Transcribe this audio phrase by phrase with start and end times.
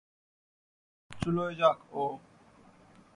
[1.21, 2.03] চুলোয় যাক ও!